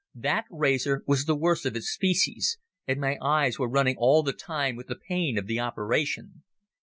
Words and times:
That 0.15 0.45
razor 0.49 1.03
was 1.05 1.25
the 1.25 1.35
worst 1.35 1.63
of 1.67 1.75
its 1.75 1.91
species, 1.91 2.57
and 2.87 2.99
my 2.99 3.19
eyes 3.21 3.59
were 3.59 3.69
running 3.69 3.97
all 3.99 4.23
the 4.23 4.33
time 4.33 4.75
with 4.75 4.87
the 4.87 4.95
pain 4.95 5.37
of 5.37 5.45
the 5.45 5.59
operation. 5.59 6.41